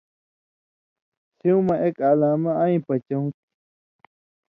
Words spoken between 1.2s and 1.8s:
سېوں مہ